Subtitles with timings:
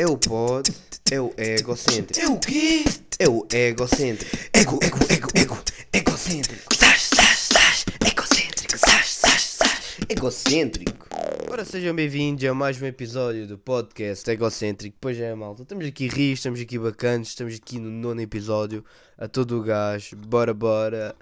[0.00, 0.72] É o pod,
[1.12, 2.18] é o egocêntrico.
[2.18, 2.84] É o quê?
[3.18, 4.34] É o egocêntrico.
[4.50, 5.58] Ego, ego, ego, ego,
[5.92, 6.74] egocêntrico.
[6.74, 8.78] Sás, sás, sás, egocêntrico.
[8.78, 9.98] Sás, sás, sás.
[10.08, 11.06] Egocêntrico.
[11.50, 14.96] Ora, sejam bem-vindos a mais um episódio do podcast Egocêntrico.
[14.98, 15.64] Pois é, malta.
[15.64, 18.82] Estamos aqui rios, estamos aqui bacanas, estamos aqui no nono episódio.
[19.18, 20.14] A todo o gás.
[20.14, 21.14] Bora, bora.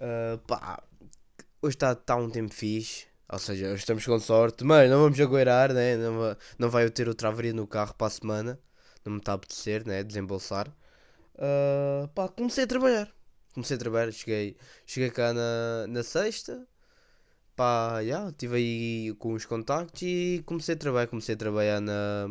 [0.00, 0.82] Ah, pá.
[1.62, 3.04] Hoje está tá um tempo fixe.
[3.32, 4.64] Ou seja, estamos com sorte.
[4.64, 5.96] Mas não vamos agueirar, né?
[5.96, 8.58] Não, va- não vai eu ter outra avaria no carro para a semana.
[9.04, 10.02] Não me está a apetecer, né?
[10.04, 10.68] Desembolsar.
[11.38, 13.12] Ah, pá, comecei a trabalhar.
[13.54, 14.12] Comecei a trabalhar.
[14.12, 16.66] Cheguei, cheguei cá na, na sexta.
[17.56, 21.06] Pá, já, estive aí com os contactos e comecei a trabalhar.
[21.08, 22.28] Comecei a trabalhar na,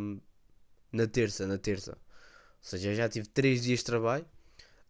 [0.91, 1.91] na terça, na terça.
[1.93, 1.97] Ou
[2.69, 4.25] seja, já tive 3 dias de trabalho.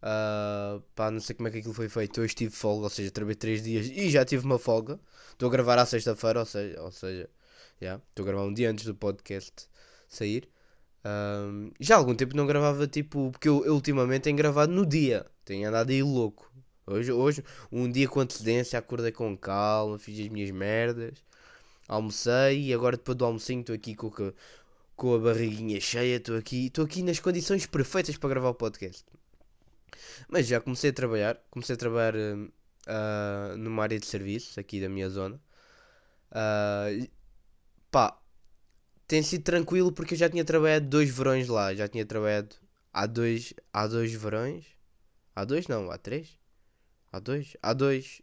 [0.02, 2.20] Ah, pá, não sei como é que aquilo foi feito.
[2.20, 4.98] Hoje tive folga, ou seja, trabalhei 3 dias e já tive uma folga.
[5.32, 7.28] Estou a gravar à sexta-feira, ou seja, ou seja,
[7.80, 9.68] já, estou a gravar um dia antes do podcast
[10.08, 10.48] sair.
[11.04, 14.84] Ahm, já há algum tempo não gravava tipo, porque eu, eu ultimamente tenho gravado no
[14.86, 16.50] dia, tenho andado aí louco.
[16.86, 21.24] Hoje, hoje, um dia com antecedência, acordei com calma, fiz as minhas merdas,
[21.88, 24.10] almocei e agora depois do almocinho estou aqui com,
[24.96, 29.19] com a barriguinha cheia, estou aqui, estou aqui nas condições perfeitas para gravar o podcast.
[30.28, 32.14] Mas já comecei a trabalhar, comecei a trabalhar
[32.86, 35.40] ah, numa área de serviços aqui da minha zona.
[36.92, 37.10] E-
[37.90, 38.18] pá,
[39.08, 42.56] tem sido tranquilo porque eu já tinha trabalhado dois verões lá, já tinha trabalhado
[42.92, 44.66] há dois, há dois verões.
[45.36, 46.38] Há dois não, há três?
[47.12, 47.56] Há dois?
[47.62, 48.22] Há dois.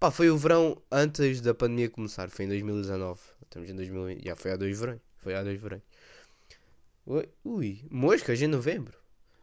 [0.00, 3.20] Pá, foi o verão antes da pandemia começar, foi em 2019.
[3.44, 5.00] Estamos em 2020, já foi há dois verões.
[5.18, 5.82] Foi há dois verões.
[7.44, 8.99] Ui, moscas em novembro.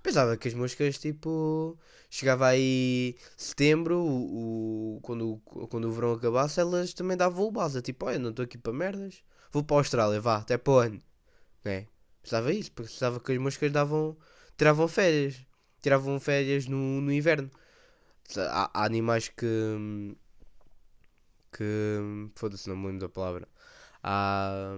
[0.07, 1.77] Pensava que as moscas, tipo,
[2.09, 5.37] chegava aí setembro, o, o- quando,
[5.69, 7.81] quando o verão acabasse, elas também davam o base.
[7.81, 10.77] Tipo, olha, não estou aqui para merdas, vou para a Austrália, vá, até para o
[10.77, 11.01] ano.
[11.65, 11.87] Né?
[12.23, 14.17] Pensava isso, porque pensava que as moscas davam,
[14.57, 15.35] tiravam férias,
[15.81, 17.51] tiravam férias no, no inverno.
[18.37, 19.47] Há, há animais que.
[21.51, 22.29] que.
[22.35, 23.47] foda-se, não me lembro da palavra.
[24.03, 24.77] Há.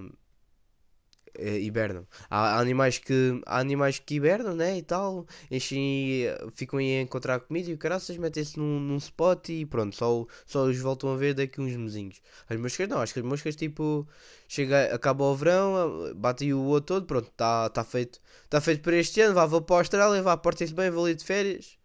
[1.35, 2.07] Eh, hibernam.
[2.29, 3.41] Há, animais que.
[3.45, 4.78] Há animais que hibernam, né?
[4.78, 5.25] E tal.
[5.51, 9.95] Enchem, ficam aí a encontrar comida e o caraças metem-se num, num spot e pronto.
[9.95, 12.22] Só, só os voltam a ver daqui uns mesinhos.
[12.50, 14.07] As moscas não, acho que as moscas tipo.
[14.47, 18.19] Chega, acaba o verão, bate o outro todo, pronto, está tá feito.
[18.46, 21.16] Está feito para este ano, vá, vou para a Austrália, vá, portem-se bem, vou ali
[21.16, 21.78] de férias.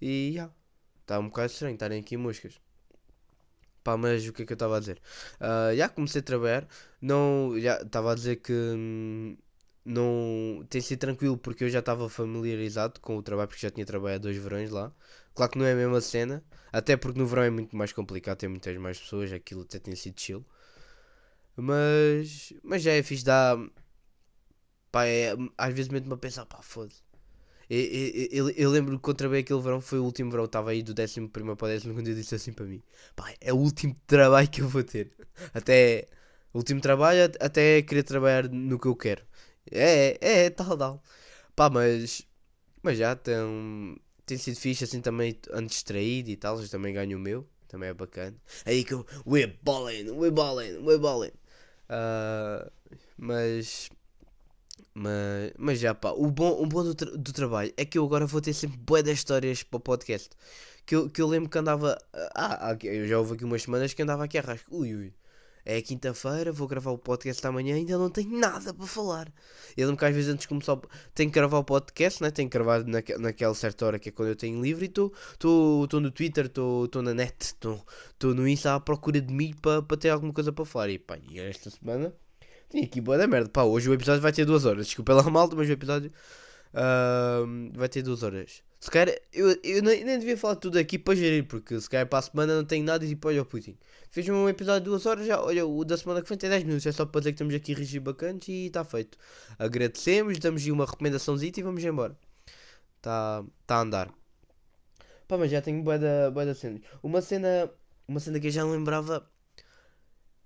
[0.00, 0.50] E já.
[1.02, 2.63] Está um bocado estranho estarem aqui moscas.
[3.84, 5.00] Pá, mas o que é que eu estava a dizer?
[5.40, 6.66] Ah, já comecei a trabalhar.
[7.00, 9.36] Não, já estava a dizer que hum,
[9.84, 13.86] não tem sido tranquilo porque eu já estava familiarizado com o trabalho porque já tinha
[13.86, 14.92] trabalhado dois verões lá.
[15.34, 16.42] Claro que não é a mesma cena,
[16.72, 19.94] até porque no verão é muito mais complicado, tem muitas mais pessoas, aquilo até tem
[19.96, 20.44] sido chill.
[21.56, 23.56] Mas, mas já é fixe, dá.
[24.90, 27.02] Pá, é, às vezes meto-me a pensar, pá, foda-se.
[27.68, 30.82] Eu, eu, eu, lembro que quando trabalhei aquele verão, foi o último verão, estava aí
[30.82, 32.82] do 11 para o 12 quando eu disse assim para mim:
[33.16, 35.10] pá, é o último trabalho que eu vou ter.
[35.54, 36.08] Até,
[36.52, 39.22] último trabalho, at- até querer trabalhar no que eu quero.
[39.70, 41.02] É, é, é, tal, tal.
[41.56, 42.26] Pá, mas,
[42.82, 43.34] mas já tem,
[44.26, 47.88] tem sido fixe assim também, ando distraído e tal, mas também ganho o meu, também
[47.90, 48.36] é bacana.
[48.64, 51.32] Aí que eu, we're balling, we're balling, we're balling.
[51.88, 52.70] Ah,
[53.16, 53.90] mas,
[54.94, 58.04] mas, mas já pá, o bom, o bom do, tra- do trabalho é que eu
[58.04, 60.30] agora vou ter sempre bué das histórias para o podcast.
[60.86, 61.98] Que eu, que eu lembro que andava.
[62.34, 64.76] Ah, ah, eu já houve aqui umas semanas que andava aqui a rasco.
[64.76, 65.14] Ui, ui.
[65.66, 69.32] É quinta-feira, vou gravar o podcast amanhã ainda não tenho nada para falar.
[69.74, 70.78] Eu lembro que às vezes antes de começar
[71.14, 72.30] tenho que gravar o podcast, né?
[72.30, 75.10] tenho que gravar naque, naquela certa hora que é quando eu tenho livre e estou
[76.00, 80.34] no Twitter, estou na net, estou no Insta à procura de mim para ter alguma
[80.34, 80.90] coisa para falar.
[80.90, 82.14] E pá, e esta semana
[82.74, 83.48] tem aqui boa da merda.
[83.48, 84.86] Pá, hoje o episódio vai ter duas horas.
[84.86, 86.12] Desculpa lá malta, mas o episódio
[86.74, 88.62] ahm, vai ter duas horas.
[88.80, 92.06] Se calhar, eu, eu nem, nem devia falar tudo aqui para gerir, porque se calhar
[92.06, 93.78] para a semana não tenho nada e tipo, olha o Putin.
[94.10, 96.64] Fiz um episódio de duas horas já, olha, o da semana que vem tem 10
[96.64, 99.16] minutos, é só para dizer que estamos aqui rigir bacanas e está feito.
[99.58, 102.16] Agradecemos, damos aí uma recomendaçãozinha e vamos embora.
[102.96, 104.10] Está tá a andar.
[105.26, 106.80] Pá, mas já tenho bué da, bué da cena.
[107.02, 107.70] Uma cena,
[108.06, 109.26] uma cena que eu já lembrava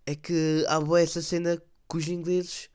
[0.06, 2.69] é que há bué essa cena que os ingleses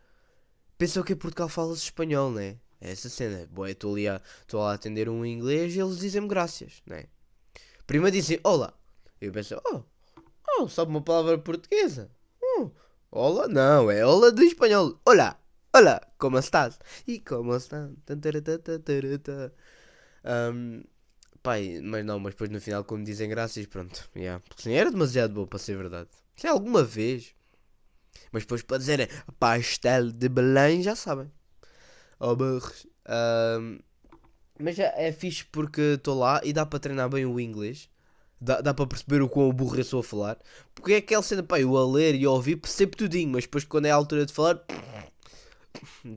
[0.78, 2.58] pensam que em Portugal fala-se espanhol, né?
[2.82, 3.48] É essa cena.
[3.52, 4.22] Bué, estou ali a,
[4.54, 7.06] a atender um inglês e eles dizem-me graças, né?
[7.86, 8.74] Primeiro dizem olá.
[9.22, 9.84] Eu penso, oh,
[10.60, 12.12] oh, sabe uma palavra portuguesa?
[12.42, 12.72] Oh,
[13.12, 15.00] olá, não, é olá do espanhol.
[15.06, 15.40] Olá,
[15.74, 16.78] olá, como estás?
[17.08, 17.58] E como?
[18.06, 19.52] Tantaratatataratá.
[20.26, 20.84] Ahm,
[21.42, 24.42] Pai, mas não, mas depois no final quando dizem graças, pronto, yeah.
[24.48, 26.10] Porque assim, era demasiado bom para ser verdade.
[26.36, 27.36] Se alguma vez.
[28.34, 29.08] Mas depois para dizerem
[29.40, 31.32] pastel de Belém, já sabem.
[32.20, 32.88] Barros.
[33.06, 33.80] Ahm,
[34.60, 37.90] mas já é fixe porque estou lá e dá para treinar bem o inglês.
[38.42, 40.38] Dá, dá para perceber o quão burro eu sou a falar.
[40.76, 43.64] Porque é aquela cena, pá, eu a ler e a ouvir percebo tudinho, mas depois
[43.64, 44.56] quando é a altura de falar.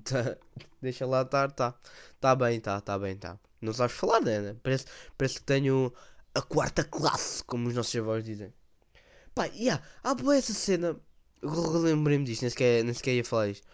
[0.05, 0.37] tá-
[0.81, 1.75] deixa lá estar, tá.
[2.21, 3.39] Tá bem, tá, tá bem, tá.
[3.61, 4.57] Não sabes falar, né?
[4.63, 4.87] Parece,
[5.17, 5.93] parece que tenho
[6.35, 8.53] a quarta classe, como os nossos avós dizem.
[9.35, 10.97] Pá, yeah, há boa essa cena.
[11.43, 11.51] Eu
[11.81, 13.67] Lembrei-me disto, nem sequer, nem sequer ia falar isto.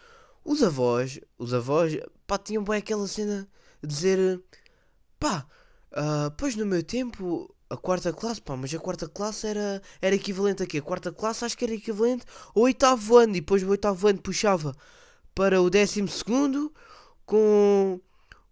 [0.45, 3.49] Os avós, os avós, pá, tinham bem aquela cena
[3.83, 4.41] de dizer,
[5.19, 5.47] pá,
[5.93, 10.15] ah, pois no meu tempo, a quarta classe, pá, mas a quarta classe era, era
[10.17, 10.79] equivalente a quê?
[10.79, 12.25] A quarta classe acho que era equivalente
[12.55, 14.75] ao oitavo ano, e depois do oitavo ano puxava
[15.35, 16.73] para o décimo segundo,
[17.25, 18.01] com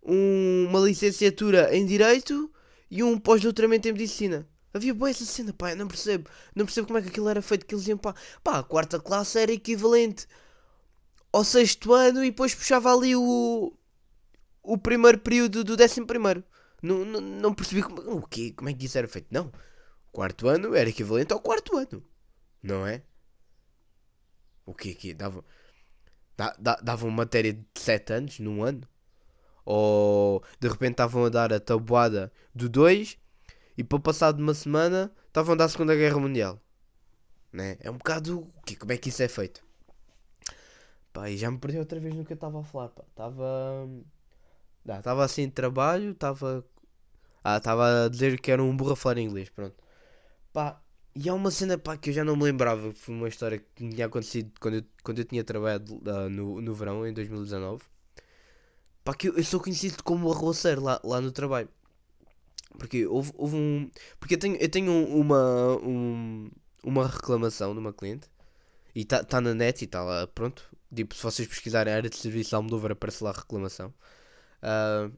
[0.03, 2.51] um- uma licenciatura em Direito
[2.91, 4.49] e um pós-doutoramento em Medicina.
[4.73, 6.31] Havia boa essa cena, pá, eu não percebo.
[6.55, 9.01] Não percebo como é que aquilo era feito, que eles iam, pá, pá, a quarta
[9.01, 10.27] classe era equivalente
[11.33, 13.73] ao sexto ano e depois puxava ali o,
[14.63, 16.45] o primeiro período do décimo primeiro.
[16.83, 18.53] Não, não, não percebi como, o quê?
[18.57, 19.29] como é que isso era feito.
[19.31, 19.53] Não,
[20.13, 22.03] quarto ano era equivalente ao quarto ano,
[22.63, 23.03] não é?
[24.65, 25.13] O quê, quê?
[25.13, 25.45] Dava,
[26.37, 28.83] da, da, davam matéria de 7 anos num ano?
[29.65, 33.19] Ou de repente estavam a dar a tabuada do 2
[33.81, 36.61] e para passar de uma semana estavam a dar a Segunda Guerra Mundial?
[37.50, 37.79] Né?
[37.81, 38.41] É um bocado.
[38.41, 38.77] o quê?
[38.77, 39.65] Como é que isso é feito?
[41.15, 42.93] Pá, e já me perdi outra vez no que eu estava a falar.
[43.09, 43.88] Estava.
[44.87, 46.62] Estava assim de trabalho, estava.
[47.43, 49.75] Ah, estava a dizer que era um burro a falar inglês, pronto.
[50.53, 50.79] Pá,
[51.15, 53.65] e há uma cena pá, que eu já não me lembrava, que foi uma história
[53.75, 57.15] que me tinha acontecido quando eu, quando eu tinha trabalhado ah, no, no verão, em
[57.15, 57.83] 2019.
[59.03, 61.71] Pá, que eu, eu sou conhecido como o arroceiro lá, lá no trabalho.
[62.79, 63.91] Porque houve, houve um.
[64.19, 66.51] Porque eu tenho, eu tenho uma, um-
[66.85, 68.29] uma reclamação de uma cliente
[68.95, 70.65] e está tá na net e está lá, pronto.
[70.95, 73.95] Tipo, se vocês pesquisarem a área de serviço de Almodóvar, aparece lá a reclamação.
[74.63, 75.11] Ah,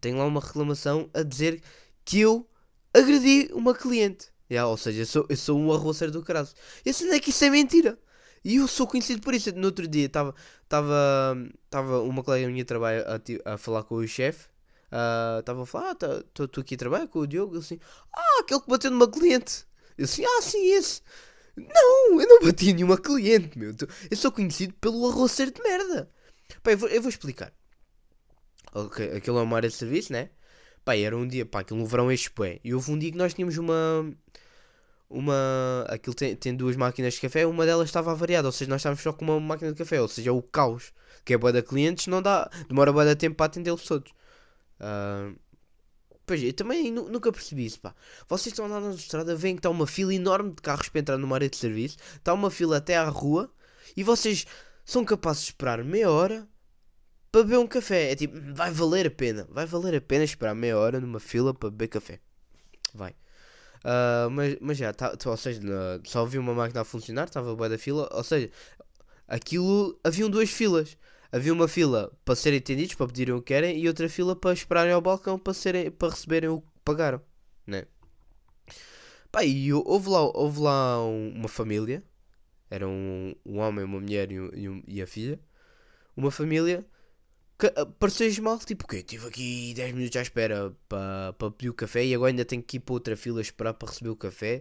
[0.00, 1.62] tenho lá uma reclamação a dizer
[2.04, 2.48] que eu
[2.92, 4.28] agredi uma cliente.
[4.50, 6.48] Yeah, ou seja, eu sou, eu sou um arroceiro do caralho.
[6.84, 7.98] E não é que isso é mentira.
[8.44, 9.52] E eu sou conhecido por isso.
[9.54, 10.34] No outro dia estava
[12.02, 13.02] uma colega minha trabalho
[13.46, 14.48] a, a falar com o chefe.
[15.40, 17.54] Estava a falar, ah, estou aqui a trabalhar com o Diogo.
[17.54, 17.80] Ele assim,
[18.12, 19.66] ah, aquele que bateu numa cliente.
[19.98, 21.02] Eu assim, ah, sim, esse.
[21.56, 23.74] Não, eu não bati nenhuma cliente, meu.
[24.10, 26.10] Eu sou conhecido pelo arroceiro de merda.
[26.62, 27.52] Pá, eu vou, eu vou explicar.
[28.72, 30.30] Ok, aquilo é uma área de serviço, né?
[30.84, 32.60] Pá, era um dia, pá, aquilo no verão este bué.
[32.64, 34.12] E houve um dia que nós tínhamos uma.
[35.08, 35.86] Uma.
[35.88, 39.02] Aquilo tem, tem duas máquinas de café, uma delas estava avariada, ou seja, nós estávamos
[39.02, 40.92] só com uma máquina de café, ou seja, é o caos.
[41.24, 42.50] Que é boa de clientes, não dá.
[42.68, 44.12] Demora boa de tempo para atendê-los todos.
[44.80, 45.32] Ah,
[46.26, 47.94] pois, eu também nu- nunca percebi isso, pá.
[48.28, 51.00] Vocês estão a andar na estrada, veem que está uma fila enorme de carros para
[51.00, 53.50] entrar numa área de serviço, está uma fila até à rua,
[53.96, 54.46] e vocês
[54.84, 56.48] são capazes de esperar meia hora
[57.32, 58.12] para beber um café.
[58.12, 59.46] É tipo, vai valer a pena.
[59.50, 62.20] Vai valer a pena esperar meia hora numa fila para beber café.
[62.94, 63.14] Vai.
[63.82, 65.60] Ah, mas, mas já, tá, tá- ou seja,
[66.04, 68.08] só havia uma máquina a funcionar, estava boa da fila.
[68.12, 68.50] Ou seja,
[69.28, 69.98] aquilo.
[70.04, 70.96] Haviam duas filas.
[71.34, 74.52] Havia uma fila para serem atendidos, para pedirem o que querem, e outra fila para
[74.52, 77.20] esperarem ao balcão para, serem, para receberem o que pagaram.
[77.66, 77.86] Né?
[79.32, 82.04] Pá, e hou- houve lá, houve lá um- uma família.
[82.70, 84.38] Era um, um homem, uma mulher e,
[84.68, 85.40] um- e a filha.
[86.16, 86.86] Uma família
[87.58, 91.70] que ah, pareceu mal, tipo, que estive aqui 10 minutos à espera para pa pedir
[91.70, 94.16] o café e agora ainda tenho que ir para outra fila esperar para receber o
[94.16, 94.60] café.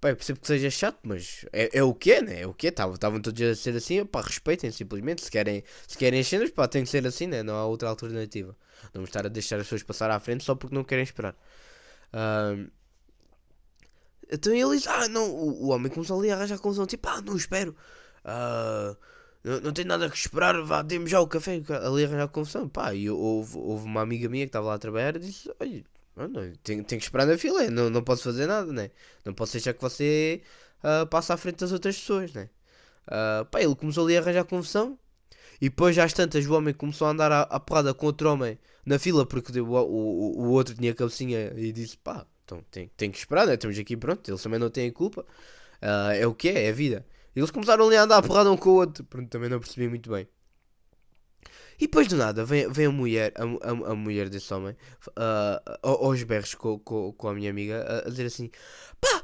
[0.00, 2.42] Pá, eu percebo que seja chato, mas é, é o que é, né?
[2.42, 2.70] É o que é.
[2.70, 5.22] Estavam todos a ser assim, pá, respeitem simplesmente.
[5.22, 7.42] Se querem, se querem as cenas, pá, tem que ser assim, né?
[7.42, 8.56] Não há outra alternativa.
[8.84, 11.36] Não vamos estar a deixar as pessoas passar à frente só porque não querem esperar.
[12.12, 12.68] Ahm,
[14.30, 17.20] então ele diz, ah, não, o, o homem começou ali a arranjar confusão, tipo, ah,
[17.22, 17.74] não espero.
[18.24, 18.96] Ah,
[19.42, 21.62] não, não tem nada que esperar, vá, dê-me já o café.
[21.82, 24.78] Ali a arranjar confusão, pá, e houve, houve uma amiga minha que estava lá a
[24.78, 25.84] trabalhar e disse, olha,
[26.18, 28.90] não, não, tenho, tenho que esperar na fila, não, não posso fazer nada, né?
[29.24, 30.42] Não posso deixar que você
[30.82, 32.50] ah, passe à frente das outras pessoas, né?
[33.06, 34.98] Ah, pá, ele começou ali a arranjar confusão
[35.60, 38.58] e depois às tantas o homem começou a andar à, à porrada com outro homem
[38.84, 43.10] na fila porque o, o, o, outro tinha cabecinha e disse, pá, então tem, tem
[43.10, 43.54] que esperar, né?
[43.54, 45.24] Estamos aqui, pronto, eles também não têm culpa.
[45.80, 47.06] Ah, é o que é, é a vida.
[47.34, 49.60] E eles começaram ali a andar a porrada um com o outro, pronto, também não
[49.60, 50.26] percebi muito bem.
[51.78, 54.76] E depois do nada vem, vem a mulher, a, a, a mulher desse homem,
[55.82, 58.50] ao- aos berros com, com, com a minha amiga, a, a dizer assim:
[59.00, 59.22] Pá,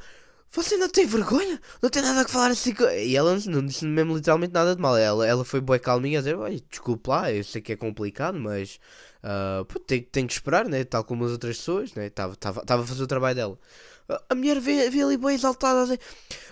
[0.51, 1.61] você não tem vergonha?
[1.83, 2.75] Não tem nada a falar assim.
[2.75, 4.97] co-" E ela não disse mesmo literalmente nada de mal.
[4.97, 8.39] Ela, ela foi boa calminha a dizer: "Olha, Desculpe lá, eu sei que é complicado,
[8.39, 8.79] mas
[9.23, 10.85] ah, pô, tem, tem que esperar, né?
[10.85, 12.07] Tal como as outras pessoas, né?
[12.07, 13.59] Estava a fazer o trabalho dela.
[14.09, 15.99] A- mulher vê, vê ali bem exaltada assim.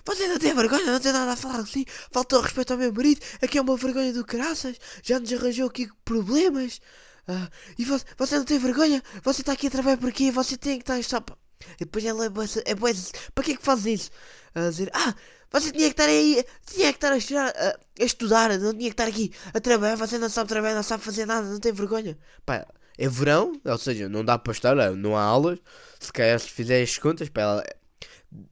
[0.05, 1.85] Você não tem vergonha, não tem nada a falar assim.
[2.11, 3.21] Faltou respeito ao meu marido.
[3.43, 4.77] Aqui é uma vergonha do caraças.
[5.03, 6.81] Já nos arranjou aqui problemas.
[7.29, 9.03] Ah, e você, você não tem vergonha?
[9.23, 10.31] Você está aqui a trabalhar por quê?
[10.33, 11.21] Você tem que estar só.
[11.21, 11.37] pa-"
[11.77, 12.93] E depois ela é bué, é bué,
[13.35, 14.11] para que é que faz isso?
[14.55, 15.15] A dizer, ah,
[15.51, 17.53] você tinha que estar aí, tinha que estar a estudar,
[18.01, 21.05] a estudar, não tinha que estar aqui a trabalhar, você não sabe trabalhar, não sabe
[21.05, 22.19] fazer nada, não tem vergonha.
[22.45, 22.67] Pá,
[22.99, 25.59] é verão, ou seja, não dá para estar, não há aulas.
[26.01, 27.65] Se calhar se fizer as contas, para ela,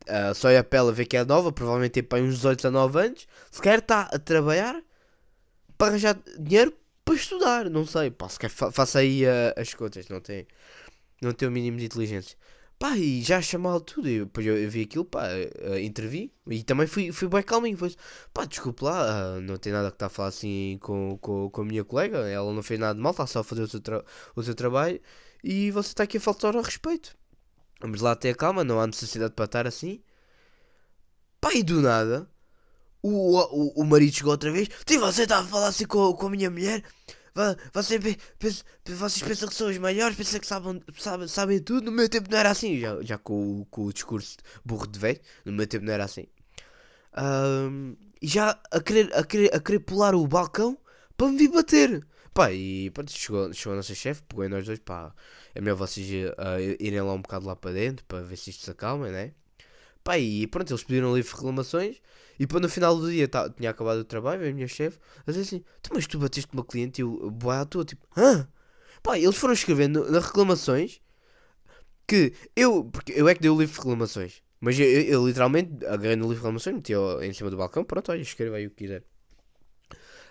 [0.09, 2.71] ah, só é para ela ver que é nova, provavelmente tem para uns 18 a
[2.71, 3.29] 9 anos.
[3.51, 4.81] Se calhar está a trabalhar
[5.79, 6.73] para arranjar dinheiro
[7.05, 10.47] para estudar, não sei, pá, se calhar fa faça aí ah, as contas, não tem,
[11.23, 12.37] não tem o mínimo de inteligência.
[12.81, 16.63] Pá, e já chamou tudo, e depois eu, eu vi aquilo, pá, ah, intervi, e
[16.65, 17.95] também fui, fui bem calminho, depois,
[18.33, 21.61] pá, desculpe lá, ah, não tem nada que estar a falar assim com, com, com
[21.61, 23.83] a minha colega, ela não fez nada de mal, está só a fazer o seu,
[24.35, 24.99] o seu trabalho,
[25.45, 27.15] e você está aqui a faltar ao respeito.
[27.83, 30.03] Vamos lá ter calma, não há necessidade para estar assim.
[31.41, 32.31] Pá, e do nada,
[33.03, 34.69] o, o, o marido chegou outra vez.
[34.87, 36.83] Sim, você está a falar assim com, com a minha mulher.
[37.73, 41.85] Você, pe- pensa- vocês pensam que são os maiores, pensam que sabem, sabem, sabem tudo.
[41.87, 42.79] No meu tempo não era assim.
[42.81, 46.27] Já, já com, com o discurso burro de velho, no meu tempo não era assim.
[47.13, 50.79] Ahm, e já a querer, a, querer, a querer pular o balcão
[51.17, 52.07] para me vir bater.
[52.33, 55.13] Pá, e pronto, chegou, chegou a nossa chefe, pegou em nós dois, pá,
[55.55, 56.07] é melhor vocês
[56.39, 59.33] ah, irem lá um bocado lá para dentro para ver se isto se acalma, né?
[60.05, 61.97] Pá, e pronto, eles pediram livre reclamações
[62.41, 65.31] e no final do dia tá, tinha acabado o trabalho, veio a minha chefe a
[65.31, 68.49] dizer assim: "Tu, Mas tu bateste uma cliente e eu, boa à toa, tipo, hã?
[69.03, 71.01] Pá, eles foram escrevendo nas reclamações
[72.07, 75.27] que eu, porque eu é que dei o livro de reclamações, mas eu, eu- eu
[75.27, 76.93] literalmente agarrei no livro de reclamações, meti
[77.23, 79.05] em cima do balcão, pronto, olha, escreva aí o que quiser.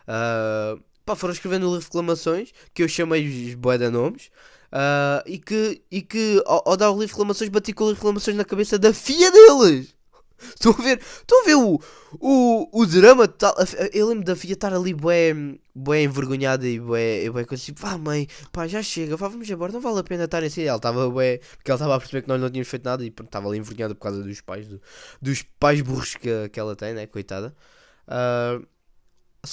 [0.08, 0.76] Ah,
[1.06, 4.30] pá, foram escrevendo de reclamações que eu chamei os boeda nomes.
[4.72, 7.88] ah, e que, e que ao, ao dar o livro de reclamações bati com o
[7.88, 9.96] livro de reclamações na cabeça da filha deles.
[10.42, 11.00] Estão a ver?
[11.00, 11.80] Estão a ver o,
[12.20, 13.54] o, o drama tal?
[13.60, 17.98] a fi- Eu lembro da filha estar ali bué envergonhada e bué coisa tipo, vá
[17.98, 20.64] mãe, pá, já chega, vá, vamos embora, não vale a pena estar assim.
[20.64, 23.08] Ela estava bué, porque ela estava a perceber que nós não tínhamos feito nada e
[23.08, 24.82] estava ali envergonhada por causa dos pais, do-
[25.22, 27.56] dos pais burros que, que ela tem, né, coitada.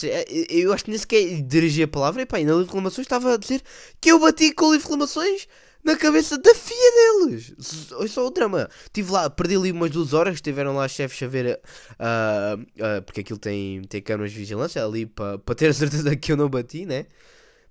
[0.02, 2.68] É- eu acho que nem sequer dirigi a palavra e pá, e na livro de
[2.70, 3.62] reclamações estava a dizer
[4.00, 5.46] que eu bati com livro de reclamações
[5.86, 7.54] na cabeça da filha deles.
[7.92, 8.68] Olha só o drama.
[8.84, 11.60] Estive lá, perdi ali umas duas horas, estiveram lá chefes a ver,
[11.98, 16.14] ah, ah, porque aquilo tem, tem câmaras de vigilância ali para pa ter a certeza
[16.16, 17.06] que eu não bati, né?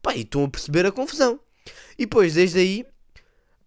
[0.02, 1.40] Pá, e estão a perceber a confusão.
[1.98, 2.86] E depois, desde aí,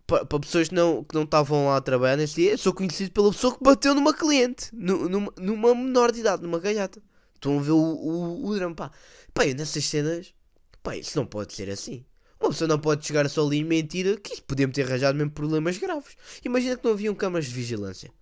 [0.07, 3.11] para pessoas que não que não estavam lá a trabalhar nesse dia, eu sou conhecido
[3.13, 7.03] pela pessoa que bateu numa cliente, nu- numa, numa menor de idade, numa galhata.
[7.35, 8.91] Estão a ver o, o, o drama, pá.
[9.35, 10.35] Pá, nessas cenas,
[10.83, 12.05] pá, isso não pode ser assim.
[12.41, 15.77] Uma pessoa não pode chegar só ali em mentira, que podia-me ter arranjado mesmo problemas
[15.77, 16.17] graves.
[16.45, 18.13] Imagina que não haviam câmaras de vigilância.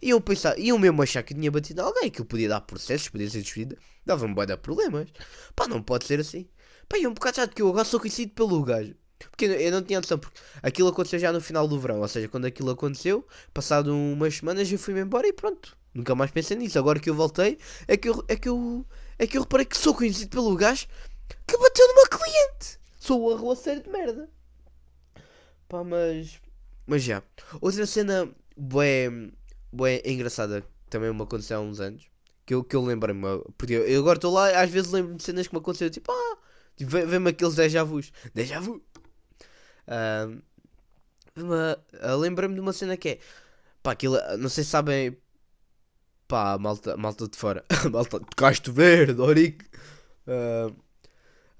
[0.00, 3.28] Iam pensar, iam mesmo achar que tinha batido alguém, que eu podia dar processos, podia
[3.28, 5.08] ser despedido, dava-me bué de problemas.
[5.54, 6.48] Pá, não pode ser assim.
[6.88, 8.94] Pá, e é um bocado chato que eu agora sou conhecido pelo gajo.
[9.18, 12.08] Porque eu, eu não tinha noção, porque aquilo aconteceu já no final do verão, ou
[12.08, 15.76] seja, quando aquilo aconteceu, passado umas semanas eu fui-me embora e pronto.
[15.94, 16.78] Nunca mais pensei nisso.
[16.78, 18.86] Agora que eu voltei, é que eu, é que eu,
[19.18, 20.86] é que eu reparei que sou conhecido pelo gajo
[21.46, 22.78] que bateu numa cliente.
[23.06, 24.28] Sou o arroaceiro de merda.
[25.68, 26.40] Pá, mas.
[26.86, 27.22] Mas já.
[27.60, 29.08] Outra cena bué,
[29.72, 32.08] bué engraçada, também me aconteceu há uns anos,
[32.44, 33.22] que eu, que eu lembrei-me.
[33.58, 36.36] Porque eu, agora estou lá, às vezes lembro-me de cenas que me aconteceram, tipo, ah,
[36.76, 38.12] tipo, vem- vem-me aqueles déjà vus.
[38.34, 38.82] Déjà vu.
[41.36, 43.18] Uma- ah, Lembrei-me de uma cena que é,
[43.82, 45.16] pá, aquilo, não sei se sabem,
[46.28, 49.64] pá, malta, malta de fora, malta de Casto Verde, Orique,
[50.26, 50.72] ah,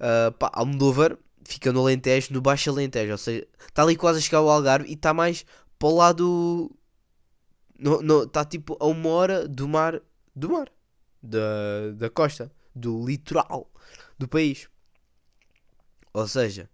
[0.00, 4.22] ah, pá, Almodóvar fica no Alentejo, no Baixo Alentejo, ou seja, está ali quase a
[4.22, 5.44] chegar ao Algarve e está mais
[5.78, 6.70] para o lado,
[8.24, 10.00] está tipo a uma hora do mar,
[10.34, 10.70] do mar,
[11.22, 13.70] da, da costa, do litoral
[14.18, 14.68] do país.
[16.12, 16.70] Ou seja,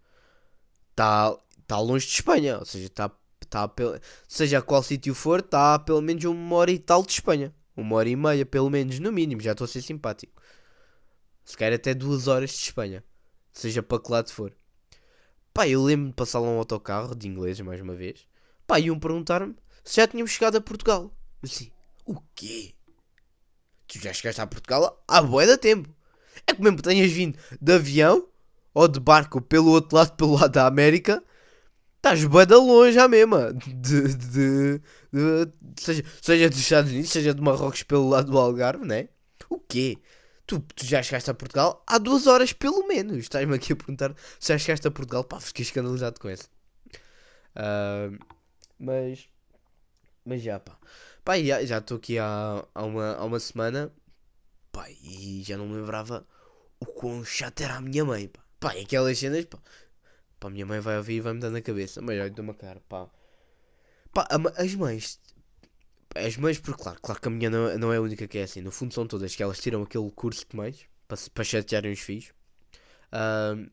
[0.91, 1.37] está
[1.67, 3.11] tá longe de Espanha, ou seja, está
[3.51, 3.99] tá, pel-
[4.29, 7.55] seja a qual sítio for, está pelo menos uma hora e tal de Espanha.
[7.77, 10.41] Uma hora e meia, pelo menos, no mínimo, já estou a ser simpático.
[11.45, 13.03] Se calhar até duas horas de Espanha,
[13.53, 14.53] seja para que lado for.
[15.55, 18.27] Pá, eu lembro de passar lá um autocarro de inglês, mais uma vez.
[18.67, 19.55] Pá, iam perguntar-me
[19.85, 21.11] se já tínhamos chegado a Portugal.
[21.43, 21.71] Assim,
[22.07, 22.75] o quê?
[23.87, 25.89] Tu já chegaste a Portugal há bué de tempo.
[26.47, 28.27] É que mesmo tenhas vindo de avião
[28.75, 31.23] ou de barco pelo outro lado, pelo lado da América,
[31.97, 33.37] estás bué de longe já mesmo.
[33.55, 34.81] De, de,
[35.13, 39.09] de- seja, seja dos Estados Unidos, seja de Marrocos pelo lado do Algarve, né?
[39.51, 39.99] O quê?
[40.47, 43.19] Tu, tu já chegaste a Portugal há duas horas pelo menos.
[43.19, 45.25] Estás-me aqui a perguntar se já chegaste a Portugal.
[45.25, 46.49] Pá, fiquei escandalizado com isso.
[47.55, 48.11] Ah,
[48.79, 49.29] mas,
[50.25, 50.79] Mas já, pá.
[51.25, 53.93] Pá, já estou aqui há, há, uma, há uma semana.
[54.73, 56.27] Pá, e já não me lembrava
[56.81, 58.41] o quão chato era a minha mãe, pá.
[58.61, 59.59] Pá, e aquelas cenas, pá.
[60.41, 62.01] Pá, minha mãe vai ouvir e vai me dar na cabeça.
[62.03, 63.09] Mas olha, dou uma cara, pá.
[64.13, 65.21] Pá, as mães.
[66.15, 68.43] As mães, por claro, claro que a minha não, não é a única que é
[68.43, 68.61] assim.
[68.61, 72.01] No fundo são todas que elas tiram aquele curso de mães para, para chatearem os
[72.01, 72.33] filhos.
[73.13, 73.69] Ahm,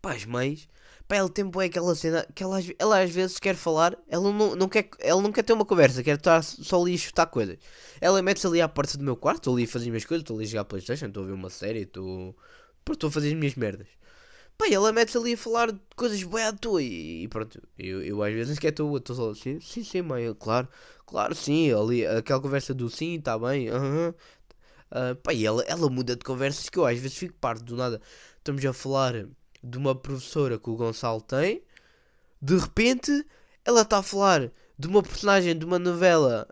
[0.00, 0.68] pá, as mães.
[1.08, 4.54] Pá, ela tem bué aquela cena que ela, ela às vezes quer falar, ela não,
[4.54, 7.58] não quer, ela não quer ter uma conversa, quer estar só ali a chutar coisas.
[8.00, 10.22] Ela mete-se ali à porta do meu quarto, estou ali a fazer as minhas coisas,
[10.22, 12.34] estou ali a jogar Playstation, estou a ver uma série, Estou
[13.08, 13.88] a fazer as minhas merdas.
[14.60, 18.02] Pá, ela mete-se ali a falar de coisas bué à toa e, e pronto, eu,
[18.02, 20.68] eu às vezes nem sequer estou estou só assim, sim, sim, mãe, claro,
[21.06, 24.14] claro, sim, ali, aquela conversa do sim, está bem, aham.
[24.90, 27.74] Ah, pá, e ela, ela muda de conversas que eu às vezes fico parte do
[27.74, 28.02] nada.
[28.36, 29.26] Estamos a falar
[29.64, 31.62] de uma professora que o Gonçalo tem,
[32.42, 33.26] de repente
[33.64, 36.46] ela está a falar de uma personagem de uma novela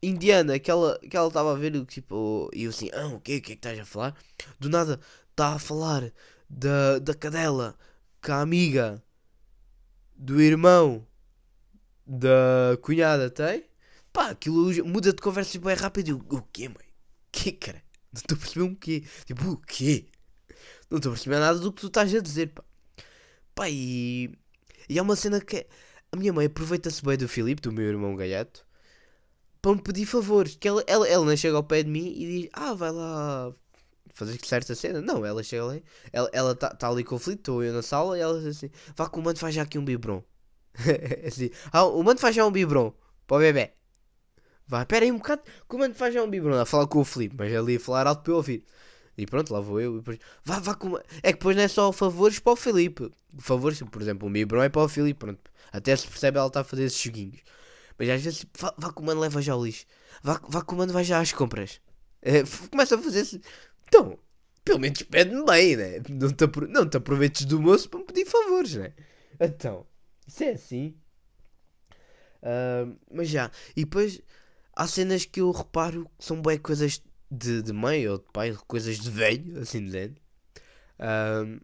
[0.00, 3.38] indiana que ela que ela estava a ver, tipo, e eu assim, ah, o quê?
[3.38, 4.14] O que é que estás a falar?
[4.60, 5.00] Do nada
[5.32, 6.12] está a falar
[6.48, 7.76] da, da cadela
[8.22, 9.02] que a amiga
[10.16, 11.06] do irmão
[12.06, 13.64] da cunhada tem.
[14.12, 16.08] Pá, aquilo muda de conversa bem rápido.
[16.08, 16.86] e eu, O quê, mãe?
[17.30, 17.82] Que cara?
[18.12, 19.04] Não estou a perceber um quê?
[19.26, 20.06] Tipo, o quê?
[20.90, 22.64] Não estou a perceber nada do que tu estás a dizer, pá.
[23.54, 24.30] Pá, e.
[24.88, 25.66] E é uma cena que.
[26.10, 28.64] A minha mãe aproveita-se bem do Filipe, do meu irmão gaiato,
[29.60, 30.56] para me pedir favores.
[30.56, 33.54] Que ela, ela, ela chega ao pé de mim e diz: Ah, vai lá
[34.18, 35.00] fazer certa cena.
[35.00, 38.18] Não, ela chega ali, ela, ela tá, ali com o Filipe, estou eu na sala
[38.18, 40.22] e ela diz assim: Vá que o mano faz já aqui um biberon.
[41.26, 42.92] assim, ah, o mano faz já um biberon
[43.26, 43.72] para o bebê.
[44.66, 46.58] Vai, pera aí um bocado, que o mano faz já um biberon.
[46.60, 48.64] A falar com o Filipe, mas ali a falar alto para eu ouvir.
[49.16, 49.94] E pronto, lá vou eu.
[49.94, 50.96] E depois, vá, vá com...
[51.22, 53.10] É que depois não é só favores para o Filipe.
[53.38, 55.18] Favores, por exemplo, um biberon é para o Filipe.
[55.18, 55.50] Pronto.
[55.72, 57.40] Até se percebe ela está a fazer esses joguinhos.
[57.98, 59.86] Mas às vezes, vá, vá que o mano leva já o lixo.
[60.22, 61.80] Vá, vá que o mano vai já às compras.
[62.22, 63.40] É, começa a fazer.
[63.88, 64.18] Então,
[64.64, 66.02] pelo menos pede-me bem, né?
[66.08, 68.92] Não te, não te aproveites do moço para me pedir favores, né?
[69.40, 69.86] Então,
[70.26, 70.94] isso é assim.
[72.42, 74.20] Ah, mas já, e depois
[74.74, 78.56] há cenas que eu reparo que são bem coisas de, de mãe ou de pai,
[78.66, 80.16] coisas de velho, assim dizendo.
[81.00, 81.60] Um,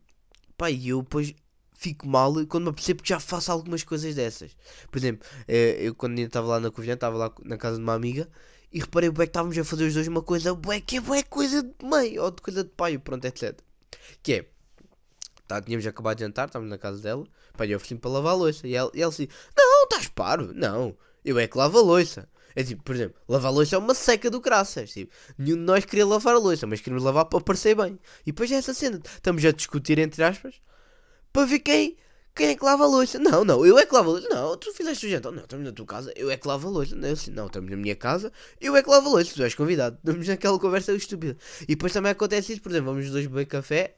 [0.57, 1.35] pá, e eu depois
[1.77, 4.57] fico mal quando me apercebo que já faço algumas coisas dessas.
[4.91, 7.95] Por exemplo, eh, eu quando estava lá na Covilhã, estava lá na casa de uma
[7.95, 8.29] amiga
[8.75, 11.23] e reparei bué que estávamos a fazer os dois uma coisa bué que é bué
[11.23, 13.57] coisa de mãe ou de coisa de pai, pronto, etc.
[14.21, 14.47] Que é,
[15.47, 17.25] tá, tínhamos acabado de jantar, estávamos na casa dela,
[17.61, 18.67] e eu ofereci-me para lavar a louça.
[18.67, 22.29] E ela, e ela assim, não, estás paro, não, eu é que lavo a louça.
[22.57, 24.93] É tipo, por exemplo, lavar a louça é uma seca do graças.
[24.93, 27.97] Tipo, nenhum de nós queria lavar a louça, mas queríamos lavar para parecer bem.
[28.27, 30.61] E depois é essa cena, estamos a discutir entre aspas
[31.33, 31.97] para ver quem,
[32.35, 33.18] quem é que lava a louça.
[33.18, 34.29] Não, não, eu é que lavo a louça.
[34.29, 35.33] Não, tu fizeste o jantar.
[35.33, 36.97] Não, estamos na tua casa, eu é que lavo a louça.
[36.97, 39.33] Não, assim, não, estamos na minha casa, eu é que lavo a louça.
[39.35, 39.97] Tu és convidado.
[39.99, 41.37] Estamos naquela conversa estúpida.
[41.62, 43.97] E depois também acontece isso, por exemplo, vamos os dois beber café.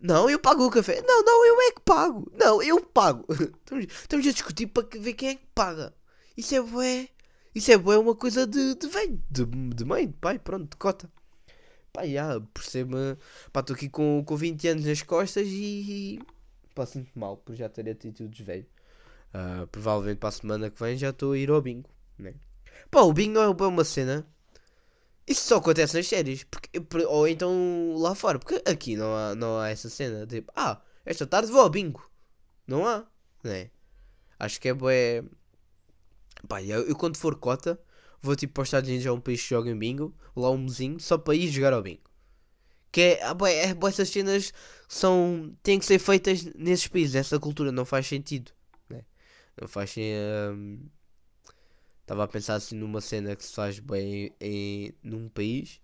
[0.00, 1.02] Não, eu pago o café.
[1.02, 2.30] Não, não, eu é que pago.
[2.38, 3.26] Não, eu pago.
[3.32, 5.92] estamos, estamos a discutir para ver quem é que paga.
[6.36, 7.08] Isso é bué.
[7.54, 9.20] Isso é bué uma coisa de, de velho.
[9.30, 11.10] De, de mãe, de pai, pronto, de cota.
[11.92, 13.18] Pá, já, perceba.
[13.52, 16.20] Pá, estou aqui com, com 20 anos nas costas e.
[16.76, 18.66] Pá, sinto mal por já ter atitudes velho.
[19.34, 22.34] Ah, provavelmente para a semana que vem já estou a ir ao bingo, né?
[22.90, 24.26] Pá, o bingo é uma cena.
[25.26, 26.44] Isso só acontece nas séries.
[26.44, 28.38] Porque, por- ou então lá fora.
[28.38, 30.26] Porque aqui não há, não há essa cena.
[30.26, 32.08] Tipo, ah, esta tarde vou ao bingo.
[32.66, 33.06] Não há,
[33.44, 33.70] né?
[34.38, 35.24] Acho que é bué.
[36.48, 37.78] Pá, eu, eu quando for cota,
[38.22, 40.58] vou tipo para os Estados Unidos a um país que joga em bingo, lá um
[40.58, 42.02] mesinho, só para ir jogar ao bingo.
[42.96, 44.54] Que é, ah, é, essas cenas
[44.88, 48.52] são, têm que ser feitas nesses países, essa cultura não faz sentido.
[48.88, 49.04] Né?
[49.60, 50.90] Não faz sentido.
[52.00, 55.78] Estava a pensar assim numa cena que se faz bem em, num país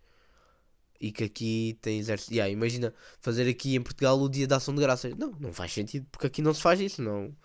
[0.98, 2.32] e que aqui tem exército.
[2.32, 5.14] Yeah, imagina fazer aqui em Portugal o dia da ação de graças.
[5.14, 7.02] Não, não faz sentido porque aqui não se faz isso.
[7.02, 7.36] Não,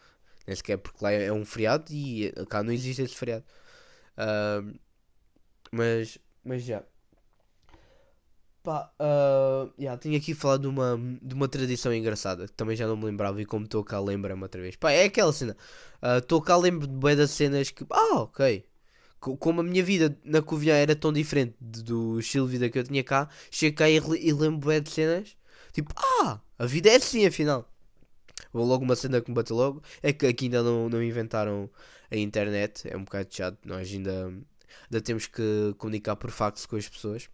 [0.47, 3.43] nem sequer porque lá é um feriado e cá não existe esse feriado.
[4.15, 4.79] Ahm,
[5.73, 6.85] mas, mas já.
[8.67, 12.85] Pá, ah, já, tenho aqui falado de uma, de uma tradição engraçada que também já
[12.85, 14.75] não me lembrava e como estou cá lembra-me outra vez.
[14.75, 15.55] Pá, é aquela cena.
[16.17, 17.85] Estou cá lembro de bué das cenas que.
[17.89, 18.65] Ah, ok.
[19.19, 22.77] Co- Como a minha vida na Covilhã era tão diferente do estilo de vida que
[22.79, 25.37] eu tinha cá, chego cá e, e lembro bué de cenas.
[25.73, 27.69] Tipo, ah, a vida é assim afinal.
[28.53, 31.69] Ou logo uma cena que me bateu logo é que aqui ainda não, não inventaram
[32.11, 32.87] a internet.
[32.89, 33.57] É um bocado chato.
[33.65, 34.27] Nós ainda,
[34.91, 37.29] ainda temos que comunicar por fax com as pessoas.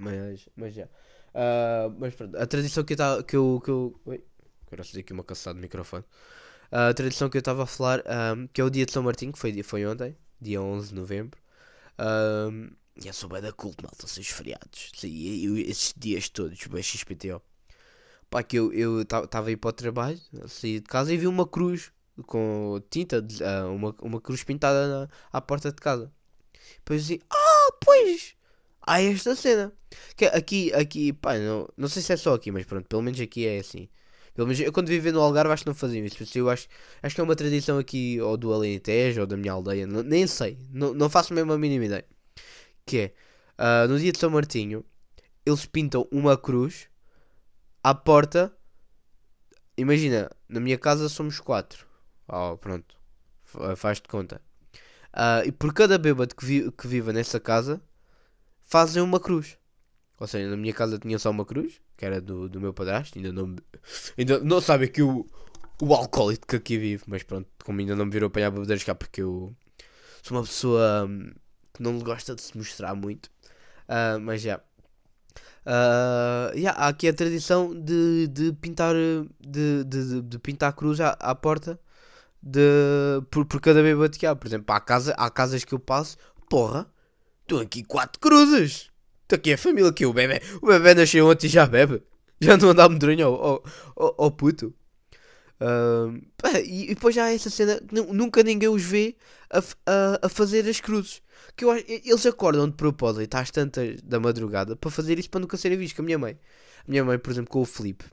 [0.00, 0.88] Mas, mas já.
[1.34, 4.00] Ah, mas pronto, a tradição que eu, tava- que eu, que eu.
[4.06, 4.24] Oi,
[4.66, 6.04] agora fazer aqui uma caçada de microfone.
[6.72, 9.32] a tradição que eu estava a falar, ahm, que é o dia de São Martinho,
[9.32, 11.40] que foi, foi ontem, dia 11 de novembro.
[11.98, 12.70] Ahm,
[13.04, 14.92] e eu sou bem da culto, malta, seus feriados.
[15.04, 17.42] E- e esses dias todos, bem XPTO.
[18.30, 21.46] Pá, que eu estava a ir para o trabalho, saí de casa e vi uma
[21.48, 21.92] cruz
[22.26, 26.12] com tinta, de- ah, uma, uma cruz pintada na, à porta de casa.
[26.78, 28.34] Depois assim, ah, pois,
[28.82, 29.72] há esta cena.
[30.16, 33.20] Que aqui, aqui, pá, não, não sei se é só aqui, mas pronto, pelo menos
[33.20, 33.88] aqui é assim.
[34.34, 36.38] Pelo menos eu quando vivia no Algarve acho que não faziam isso.
[36.38, 36.68] Eu acho,
[37.02, 40.26] acho que é uma tradição aqui, ou do Alentejo, ou da minha aldeia, não- nem
[40.26, 42.04] sei, não, não faço mesmo a mínima ideia.
[42.86, 43.14] Que é,
[43.58, 44.84] ah, no dia de São Martinho,
[45.46, 46.88] eles pintam uma cruz
[47.84, 48.52] à porta.
[49.76, 51.86] Imagina, na minha casa somos quatro.
[52.28, 52.96] Oh, pronto,
[53.44, 54.40] Fa- faz-te conta.
[55.12, 57.82] Ah, e por cada bêbado que, vi, que viva nessa casa,
[58.70, 59.58] fazem uma cruz.
[60.18, 63.18] Ou seja, na minha casa tinha só uma cruz, que era do, do meu padrasto,
[63.18, 63.56] ainda não,
[64.18, 65.26] ainda não sabe que o,
[65.82, 68.94] o alcoólico que aqui vive, mas pronto, como ainda não me virou apanhar bebedeiros cá,
[68.94, 69.54] porque eu
[70.22, 71.32] sou uma pessoa hum,
[71.74, 73.30] que não gosta de se mostrar muito,
[73.88, 74.60] Ah, mas já.
[75.64, 78.94] Ah, yeah, há aqui a tradição de, de pintar
[79.40, 81.78] de, de, de- pintar cruz à, à porta
[82.42, 82.60] de,
[83.30, 84.36] por, por cada bêbado que há.
[84.36, 86.18] Por exemplo, há, casa, há casas que eu passo,
[86.50, 86.86] porra,
[87.50, 88.90] estão aqui quatro cruzes.
[89.22, 92.02] Estou aqui a família que o bebê, o bebê nasceu ontem e já bebe.
[92.40, 93.64] Já não anda medronho ao,
[93.96, 94.72] ao, ao, puto.
[96.64, 99.14] E, e depois já há essa cena, nunca ninguém os vê
[99.50, 101.22] a, a, a fazer as cruzes.
[101.54, 105.56] Que eu eles acordam de propósito às tantas da madrugada para fazer isso para nunca
[105.56, 105.96] serem vistos.
[105.96, 106.38] Com a minha mãe,
[106.86, 108.06] a minha mãe, por exemplo, com o Felipe,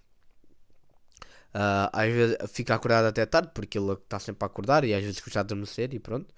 [1.53, 5.03] ah, às vezes fica acordado até tarde porque ele está sempre a acordar e às
[5.03, 6.33] vezes custa adormecer e pronto.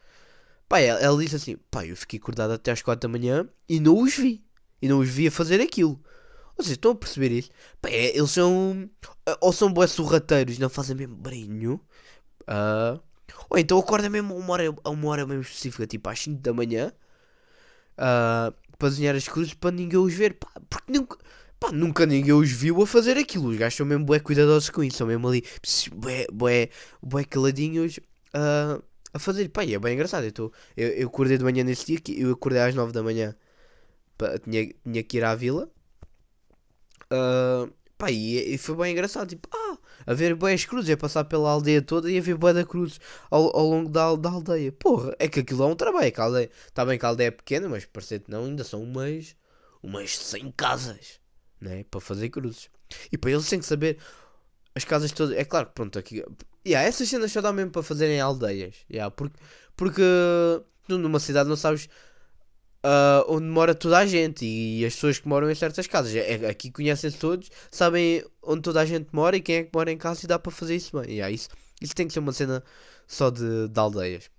[0.70, 3.80] Pá, ela, ela disse assim: pá, eu fiquei acordado até às 4 da manhã e
[3.80, 4.44] não os vi.
[4.82, 6.02] E não os vi a fazer aquilo.
[6.58, 7.50] Vocês estão a perceber isso?
[7.82, 8.90] Pá, é, eles são.
[9.42, 11.82] Ou são boas sorrateiros, não fazem mesmo brinho.
[12.48, 13.00] ah,
[13.50, 16.42] ou então acorda mesmo a uma hora, a uma hora mesmo específica, tipo às 5
[16.42, 16.94] da manhã.
[17.98, 20.36] ah, para desenhar as cruzes para ninguém os ver.
[20.36, 21.18] Pá, porque nunca,
[21.60, 23.50] pá, nunca ninguém os viu a fazer aquilo.
[23.50, 24.98] Os gajos são mesmo bué cuidadosos com isso.
[24.98, 25.44] São mesmo ali,
[25.94, 26.70] bué, bué,
[27.02, 28.00] bué caladinhos
[28.34, 28.82] ah,
[29.14, 29.50] a fazer.
[29.50, 30.26] Pá, e é bem engraçado.
[30.26, 33.36] Eu, tô, eu, eu acordei de manhã nesse dia, eu acordei às 9 da manhã.
[34.18, 35.70] Pá, tinha, tinha que ir à vila.
[37.10, 37.68] Ah,
[37.98, 39.30] pá, e, e foi bem engraçado.
[39.30, 42.54] Tipo, ah, a ver boas cruzes, é passar pela aldeia toda e a ver boa
[42.54, 44.72] da cruz ao, ao longo da, da aldeia.
[44.72, 46.14] Porra, é que aquilo é um trabalho.
[46.16, 48.82] a aldeia, está bem que a aldeia é pequena, mas parece que não, ainda são
[48.84, 49.36] umas,
[49.84, 51.20] umas 100 casas,
[51.60, 51.84] né?
[51.90, 52.70] Para fazer cruzes.
[53.12, 53.98] E para eles têm que saber
[54.76, 55.36] as casas todas.
[55.38, 56.24] É claro que pronto, aqui.
[56.66, 58.76] Yeah, essas cenas só dá mesmo para fazerem em aldeias.
[58.92, 59.40] Yeah, porque,
[59.76, 60.02] porque
[60.88, 61.90] numa cidade não sabes
[62.84, 66.16] ah, onde mora toda a gente e as pessoas que moram em certas casas.
[66.16, 69.92] É- aqui conhecem-se todos, sabem onde toda a gente mora e quem é que mora
[69.92, 71.12] em casa e dá para fazer isso bem.
[71.12, 71.50] Yeah, isso,
[71.82, 72.64] isso tem que ser uma cena
[73.08, 74.30] só de, de aldeias.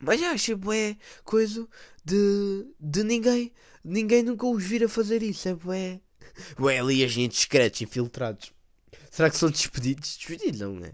[0.00, 1.66] Mas já achei bué coisa
[2.04, 3.52] de, de ninguém.
[3.84, 5.48] Ninguém nunca os vir a fazer isso.
[5.48, 6.00] É bué.
[6.56, 8.52] Bué ali agentes secretos infiltrados.
[9.10, 10.16] Será que são despedidos?
[10.16, 10.92] Despedidos não, né?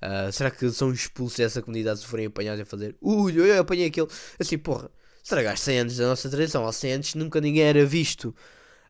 [0.00, 2.96] Ah, será que são expulsos dessa comunidade se forem apanhados a fazer?
[3.00, 4.08] Ui, eu apanhei aquele.
[4.38, 4.90] Assim, porra,
[5.22, 6.66] estragaste 100 anos da nossa tradição.
[6.66, 8.34] Há 100 anos nunca ninguém era visto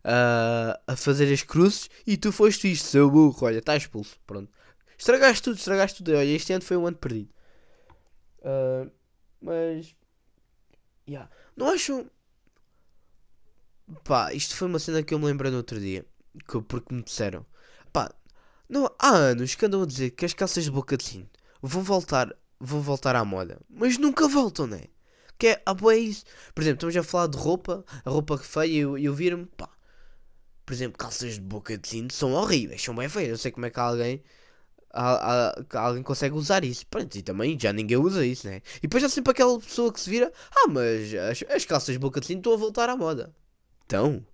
[0.05, 3.37] ah, a fazer as cruzes e tu foste isto, seu burro.
[3.45, 4.17] Olha, está expulso.
[4.27, 4.51] Pronto.
[4.99, 6.17] Estragaste tudo, estragaste tudo.
[6.17, 7.31] Olha, este ano foi um ano perdido.
[8.45, 8.87] Ah,
[9.41, 9.95] mas.
[11.09, 11.31] Yeah.
[11.57, 12.09] Não acham.
[14.05, 16.07] Pá, isto foi uma cena que eu me lembrei no outro dia.
[16.49, 17.45] Que, porque me disseram.
[17.93, 18.15] Pá,
[18.71, 21.29] não, há anos que andam a dizer que as calças de boca de sino
[21.63, 23.61] vão voltar, vão voltar à moda.
[23.69, 24.85] Mas nunca voltam, né?
[25.39, 26.25] Que é, ah, bué, isso.
[26.55, 29.69] Por exemplo, estamos a falar de roupa, a roupa que feia, e eu, viro-me, pá.
[30.67, 33.31] Por exemplo, calças de boca de sino são horríveis, são bem feias.
[33.31, 34.23] Eu sei como é que alguém,
[34.93, 36.87] a- a- que alguém consegue usar isso.
[36.89, 38.63] Pronto, e também já ninguém usa isso, né?
[38.79, 41.99] E depois há sempre aquela pessoa que se vira, ah, mas as, as calças de
[41.99, 43.35] boca de sino estão a voltar à moda.
[43.87, 44.25] Então,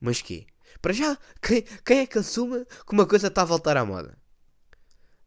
[0.00, 0.46] mas quê?
[0.80, 4.16] Para já, quem, quem é que assume que uma coisa está a voltar à moda?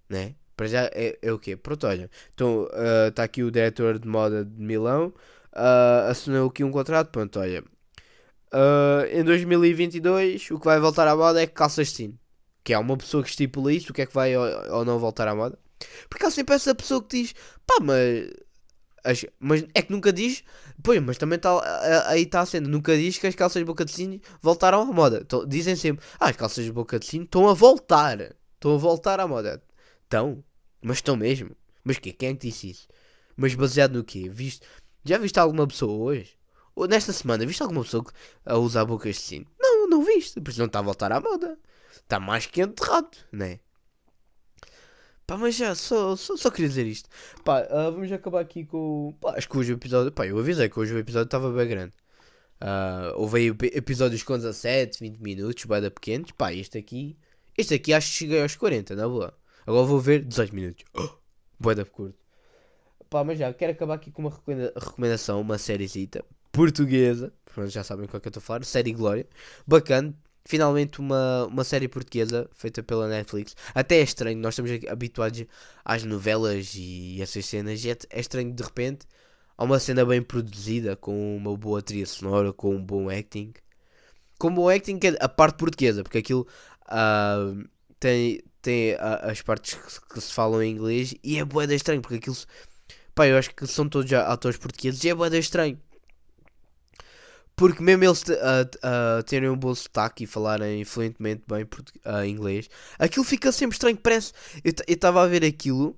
[0.09, 0.35] Né?
[0.55, 1.55] Para já é, é o quê?
[1.55, 2.09] Pronto, olha.
[2.33, 2.67] Então,
[3.07, 5.13] está aqui o diretor de moda de Milão.
[5.53, 7.09] ah, assinou aqui um contrato.
[7.11, 7.63] Pronto, olha.
[8.51, 12.13] ah, em 2022, o que vai voltar à moda é calças de.
[12.63, 13.91] Que há uma pessoa que estipula isso.
[13.91, 14.45] O que é que vai ou,
[14.77, 15.57] ou não voltar à moda?
[16.09, 17.33] Porque há sempre essa pessoa que diz:
[17.65, 18.29] pá, mas.
[19.03, 20.43] As- mas é que nunca diz.
[20.83, 21.51] Pois, mas também tá,
[22.07, 22.67] aí está a cena.
[22.67, 25.19] Nunca diz que as calças de boca de sino voltaram à moda.
[25.21, 28.35] Então, dizem sempre: ah, as calças de boca de sino estão a voltar.
[28.55, 29.61] Estão a voltar à moda.
[30.03, 30.43] Estão?
[30.81, 31.51] Mas estão mesmo?
[31.83, 32.11] Mas quê?
[32.13, 32.87] Quem é que disse isso?
[33.35, 34.29] Mas baseado no quê?
[34.29, 34.65] Viste,
[35.03, 36.35] já viste alguma pessoa hoje?
[36.75, 38.05] Ou nesta semana, viste alguma pessoa
[38.45, 39.45] a usar bocas de sino?
[39.59, 40.39] Não, não viste.
[40.41, 41.57] Por isso não está a voltar à moda.
[41.91, 43.59] Está mais que enterrado, né?
[45.25, 47.09] Pá, mas já, só, só, só queria dizer isto.
[47.45, 49.15] Pá, ah, vamos acabar aqui com.
[49.21, 50.11] Pá, acho que hoje o episódio.
[50.11, 51.93] Pá, eu avisei que hoje o episódio estava bem grande.
[52.59, 56.31] Ah, houve aí ep- episódios com 17, 20 minutos, bada pequenos.
[56.31, 57.17] Pá, este aqui.
[57.57, 59.33] Este aqui acho que cheguei aos 40, na boa.
[59.65, 60.83] Agora vou ver 18 minutos.
[61.65, 62.17] Oh, da curto.
[63.09, 67.31] Pá, mas já, quero acabar aqui com uma recomenda- recomendação, uma sériezita portuguesa.
[67.45, 68.65] Pronto, já sabem qual é que eu estou a falar.
[68.65, 69.25] Série Glória.
[69.65, 70.13] Bacana.
[70.45, 73.55] Finalmente uma, uma série portuguesa feita pela Netflix.
[73.73, 75.45] Até é estranho, nós estamos habituados
[75.85, 77.83] às novelas e essas cenas.
[77.85, 79.05] E é, é estranho de repente.
[79.57, 83.53] Há uma cena bem produzida, com uma boa trilha sonora, com um bom acting.
[84.37, 86.47] Com um bom acting, que é a parte portuguesa, porque aquilo
[86.87, 87.53] ah,
[87.99, 92.15] tem, tem as partes que, que se falam em inglês e é boeda estranho, porque
[92.15, 92.35] aquilo.
[93.15, 95.79] Pá, eu acho que são todos atores portugueses e é boeda estranho.
[97.55, 98.33] Porque mesmo eles t-
[98.81, 101.67] ah, terem um bom sotaque e falarem fluentemente bem
[102.05, 103.97] ah, inglês, aquilo fica sempre estranho.
[103.97, 104.33] Parece.
[104.63, 105.95] Eu estava a ver aquilo,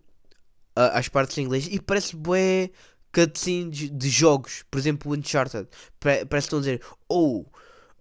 [0.75, 2.69] ah, as partes em inglês, e parece bué
[3.13, 4.63] cutscenes de jogos.
[4.69, 5.67] Por exemplo, Uncharted.
[5.99, 7.45] Pa- parece que estão a dizer: Oh,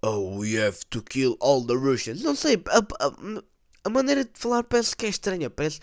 [0.03, 2.23] oh, we have to kill all the Russians.
[2.23, 3.43] Não sei, a, a-
[3.85, 5.51] a maneira de falar parece que é estranha.
[5.51, 5.81] Parece.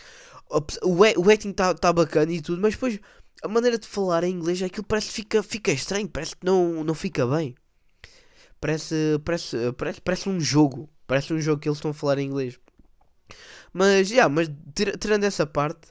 [0.50, 3.00] O, o acting está tá bacana e tudo, mas depois
[3.44, 6.08] a maneira de falar em inglês, aquilo parece que fica, fica estranho.
[6.10, 7.56] Parece que não, não fica bem.
[8.62, 10.90] Parece, parece, parece, parece um jogo.
[11.08, 12.60] Parece um jogo que eles estão a falar em inglês.
[13.74, 15.90] Mas, já, mas tira- tirando essa parte.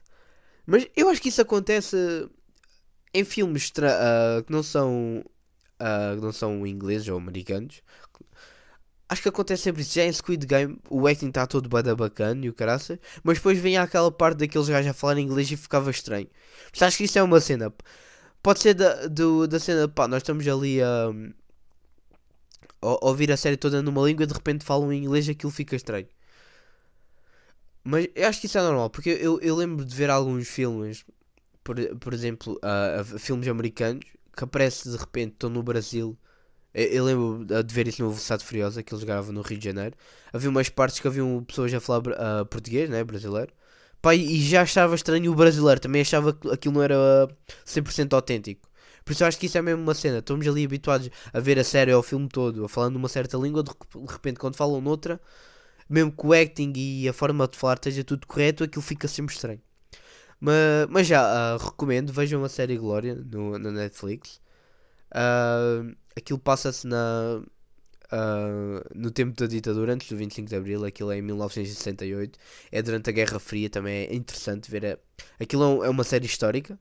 [0.66, 1.96] Mas eu acho que isso acontece
[3.12, 5.24] em filmes ah, que não são.
[5.78, 7.82] ah, que não são ingleses ou americanos.
[9.08, 9.94] Acho que acontece sempre isso.
[9.94, 12.98] Já em Squid Game o acting está todo bada bacana e o caraça.
[13.24, 16.28] Mas depois vem aquela parte daqueles gajos a falar inglês e ficava estranho.
[16.72, 17.72] Mas acho que isso é uma cena.
[18.42, 21.12] Pode ser da, do, da cena, pá, nós estamos ali a, a
[22.80, 26.08] ouvir a série toda numa língua e de repente falam em inglês aquilo fica estranho.
[27.84, 31.04] Mas eu acho que isso é normal, porque eu, eu lembro de ver alguns filmes,
[31.64, 34.04] por, por exemplo, ah, filmes americanos,
[34.36, 36.18] que aparece de repente, estão no Brasil.
[36.74, 39.64] Eu, eu lembro de ver isso no Velocidade Furiosa, que eles gravavam no Rio de
[39.64, 39.96] Janeiro.
[40.32, 43.52] Havia umas partes que haviam pessoas a falar ah, português, né, brasileiro.
[44.02, 47.28] Pá, e já achava estranho o brasileiro, também achava que aquilo não era
[47.66, 48.69] 100% autêntico.
[49.10, 50.18] Por isso eu acho que isso é mesmo uma cena.
[50.18, 53.36] Estamos ali habituados a ver a série ou o filme todo, a falando numa certa
[53.36, 55.20] língua, de rep- de repente quando falam noutra,
[55.88, 59.34] mesmo que o acting e a forma de falar esteja tudo correto, aquilo fica sempre
[59.34, 59.60] estranho.
[60.40, 64.40] Mas, mas já, ah, recomendo, vejam a série Glória no, na Netflix.
[65.12, 65.82] Ah,
[66.16, 67.42] aquilo passa-se na,
[68.10, 72.38] ah, no tempo da ditadura, antes do 25 de Abril, aquilo é em 1968.
[72.72, 74.86] É durante a Guerra Fria, também é interessante ver.
[74.86, 74.98] A,
[75.44, 76.78] aquilo é, é uma série histórica.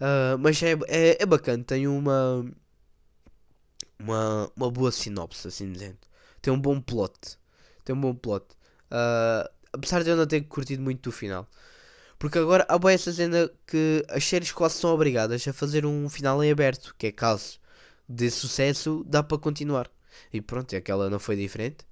[0.00, 2.44] Ah, mas é, é, é bacana, tem uma,
[3.98, 5.98] uma, uma boa sinopse, assim dizendo.
[6.42, 7.38] Tem um bom plot.
[7.84, 8.46] Tem um bom plot.
[8.90, 11.48] Ah, apesar de eu não ter curtido muito do final.
[12.18, 16.08] Porque agora há boa essa cena que as séries quase são obrigadas a fazer um
[16.08, 16.94] final em aberto.
[16.98, 17.60] Que é caso
[18.08, 19.90] de sucesso, dá para continuar.
[20.32, 21.86] E pronto, aquela não foi diferente.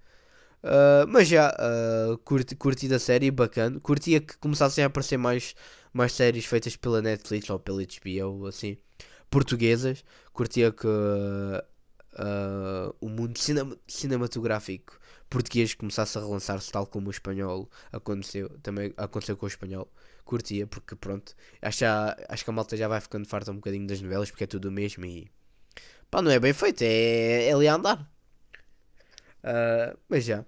[0.62, 3.80] Ah, mas já, ah, curti, curti da série, bacana.
[3.80, 5.54] Curtia que começassem a aparecer mais,
[5.98, 8.78] mais séries feitas pela Netflix ou pela HBO, assim,
[9.30, 10.04] portuguesas.
[10.32, 10.86] Curtia que
[12.14, 14.98] ah, o mundo cinema- cinematográfico
[15.30, 19.90] português começasse a relançar-se tal como o espanhol aconteceu, também aconteceu com o espanhol.
[20.24, 21.84] Curtia, porque pronto, acho,
[22.28, 24.68] acho que a malta já vai ficando farta um bocadinho das novelas, porque é tudo
[24.68, 25.30] o mesmo e
[26.10, 28.10] pá, não é bem feito, é, é ali a andar.
[29.42, 30.44] Ah, mas já.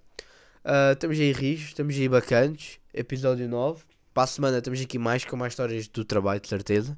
[0.65, 2.79] Ah, estamos aí rijos, estamos aí bacanos.
[2.95, 3.85] Episódio 9.
[4.21, 6.95] Para a semana estamos aqui mais com mais histórias do trabalho, de certeza.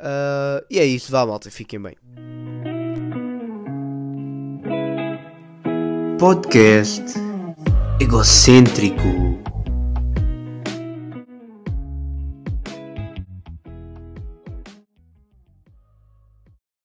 [0.00, 1.94] Ah, e é isso, vá malta, fiquem bem.
[6.18, 7.04] Podcast
[8.00, 9.47] egocêntrico.